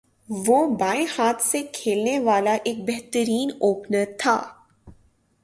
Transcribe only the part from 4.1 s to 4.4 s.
تھا